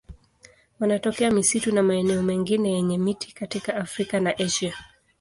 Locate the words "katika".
3.35-3.75